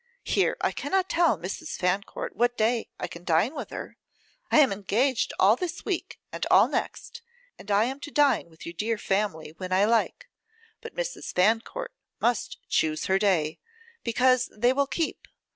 Here 0.23 0.57
I 0.61 0.71
cannot 0.71 1.11
tell 1.11 1.37
Mrs. 1.37 1.77
Fancourt 1.77 2.35
what 2.35 2.57
day 2.57 2.89
I 2.99 3.05
can 3.05 3.23
dine 3.23 3.53
with 3.53 3.69
her. 3.69 3.97
I 4.49 4.57
am 4.59 4.71
engaged 4.73 5.31
all 5.37 5.55
this 5.55 5.85
week 5.85 6.19
and 6.31 6.43
all 6.49 6.67
next, 6.67 7.21
and 7.59 7.69
I 7.69 7.83
am 7.83 7.99
to 7.99 8.09
dine 8.09 8.49
with 8.49 8.65
your 8.65 8.73
dear 8.73 8.97
family 8.97 9.53
when 9.57 9.71
I 9.71 9.85
like. 9.85 10.27
But 10.81 10.95
Mrs. 10.95 11.31
Fancourt 11.35 11.93
must 12.19 12.57
choose 12.67 13.05
her 13.05 13.19
day, 13.19 13.59
because 14.03 14.47
they 14.51 14.73
will 14.73 14.87
keep. 14.87 15.27